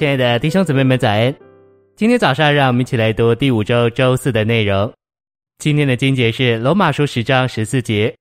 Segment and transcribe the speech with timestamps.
[0.00, 1.36] 亲爱的弟兄姊妹们，早安！
[1.94, 4.90] 今天早上，让我们一起来读第五周周四的内容。
[5.58, 8.16] 今天的经节是罗马书十章十四节：“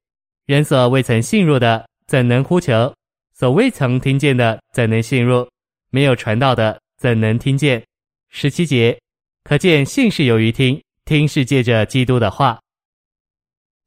[0.45, 2.93] 人所未曾信入的，怎能呼求？
[3.33, 5.49] 所未曾听见的，怎能信入？
[5.89, 7.81] 没有传道的，怎能听见？”
[8.27, 8.99] 十七节，
[9.45, 12.59] 可见信是由于听，听是借着基督的话。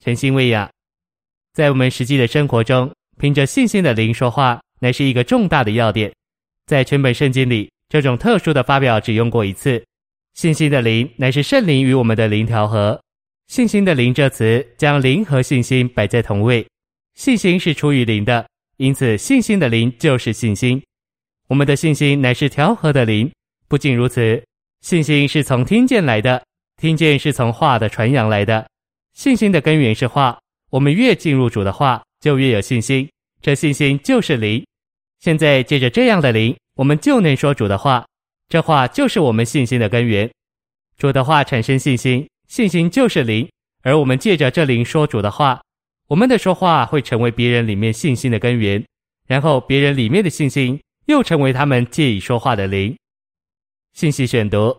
[0.02, 0.66] 诚心喂养，
[1.52, 6.10] 在我们实际的生活中，凭着信心的灵说话，乃是一个重大的要点。
[6.64, 9.84] 在全本圣经里，这种特殊的发表只用过一次。
[10.32, 12.98] 信心的灵乃是圣灵与我们的灵调和。
[13.48, 16.66] 信心的灵这词将灵和信心摆在同位。
[17.16, 20.82] 信心是出于灵的，因此信心的灵就是信心。
[21.48, 23.30] 我们的信心乃是调和的灵。
[23.68, 24.42] 不仅如此，
[24.80, 26.42] 信心是从听见来的，
[26.80, 28.66] 听见是从话的传扬来的。
[29.12, 30.38] 信心的根源是话，
[30.70, 33.06] 我们越进入主的话，就越有信心。
[33.42, 34.64] 这信心就是灵。
[35.20, 38.04] 现在借着这样的灵，我们就能说主的话。
[38.48, 40.28] 这话就是我们信心的根源。
[40.98, 43.48] 主的话产生信心，信心就是灵。
[43.82, 45.62] 而我们借着这灵说主的话，
[46.08, 48.84] 我们的说话会成为别人里面信心的根源，
[49.28, 52.96] 然后别人里面的信心又成为他们借以说话的灵。
[53.92, 54.76] 信息选读，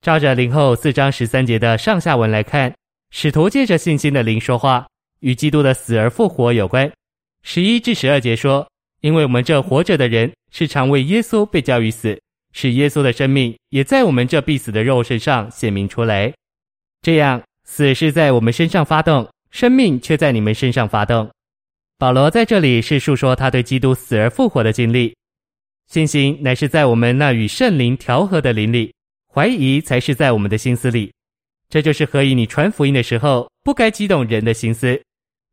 [0.00, 2.74] 照着林后四章十三节的上下文来看，
[3.10, 4.86] 使徒借着信心的灵说话，
[5.20, 6.90] 与基督的死而复活有关。
[7.42, 8.66] 十一至十二节说。
[9.06, 12.20] 因为我们这活着的人是常为耶稣被交于死，
[12.52, 16.34] 使耶稣的生命也在我们这必死的肉身上显明出来。
[17.02, 21.30] 这样，死是在我们身上发动，生命却在你们身上发动。
[21.98, 25.14] 保罗在这里是述说他对基督死而复活的经历。
[25.86, 28.92] 信心乃是在我们那与圣灵调和的灵里，
[29.32, 31.12] 怀疑才是在我们的心思里。
[31.68, 35.00] 这就是何以你传福音的时候不该激动人的心思。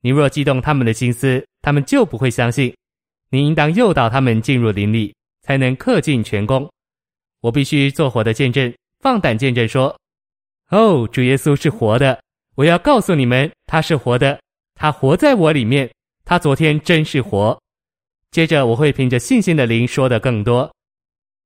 [0.02, 2.74] 你若激动他们的心思，他们就不会相信。
[3.34, 6.72] 你应当诱导他们进入灵里，才能恪尽全功。
[7.42, 9.98] 我必须做活的见证，放胆见证说：
[10.70, 12.22] 哦，主耶稣是活的！
[12.54, 14.40] 我要告诉你们，他是活的，
[14.76, 15.90] 他活在我里面。
[16.24, 17.60] 他昨天真是活。
[18.30, 20.72] 接着我会凭着信心的灵说的更多。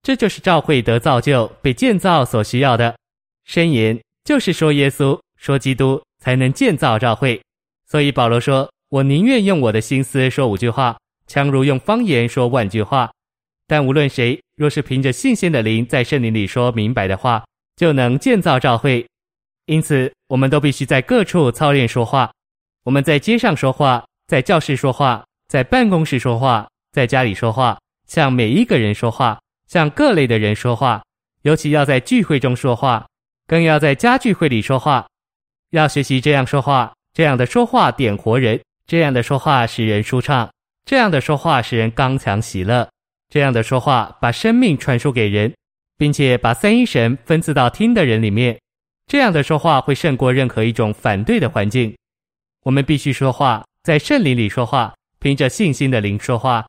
[0.04, 2.94] 这就是教会得造就、被建造所需要的。
[3.48, 7.42] 箴言就是说耶稣、说基督，才能建造教会。
[7.90, 10.98] 所以保罗说：我宁愿用我的心思说五句话。
[11.28, 13.12] 强如用方言说万句话，
[13.68, 17.46] 但无论谁，若是凭着信心的灵在圣灵里说明白的话，
[17.76, 19.06] 就能建造召会。
[19.66, 22.32] 因此，我们都必须在各处操练说话。
[22.84, 27.78] 我们在街上说话，在教室说话，在办公室说话，在家里说话，
[28.08, 31.04] 向每一个人说话，向各类的人说话，
[31.42, 33.06] 尤其要在聚会中说话，
[33.46, 35.06] 更要在家聚会里说话。
[35.72, 40.50] 要学习这样说话，这样的说话点活人，这样的说话使人舒畅。
[40.88, 42.90] 这样的说话使人刚强喜乐，
[43.28, 45.54] 这样的说话把生命传输给人，
[45.98, 48.58] 并且把三一神分赐到听的人里面。
[49.06, 51.94] 这样的说话会胜过任何一种反对的环境。
[52.64, 56.66] 我们必须说话，在圣灵里说话，凭着信心的灵说话。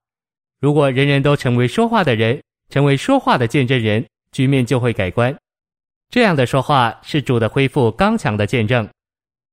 [0.61, 5.33] 如果人人都成为说话的人，成为说话的见证人，局面就会改观。
[6.11, 8.89] 这样的说话是主的恢复刚强的见证。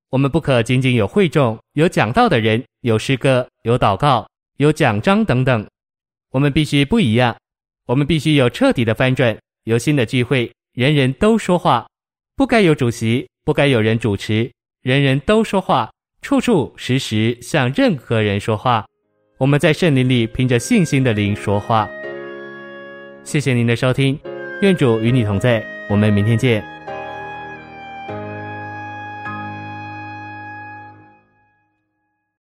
[0.10, 4.28] 我们不可仅仅有会众、有讲道的人、有诗歌、有祷告。
[4.58, 5.68] 有奖章等等，
[6.32, 7.36] 我们必须不一样。
[7.88, 11.86] 我们必须有彻底的翻转，有新的聚会，人人都说话，
[12.36, 14.50] 不该有主席，不该有人主持，
[14.82, 18.86] 人人都说话，处处时时向任何人说话。
[19.38, 21.88] 我们在圣灵里凭着信心的灵说话。
[23.24, 24.18] 谢谢您的收听，
[24.62, 26.75] 愿主与你同在，我们明天见。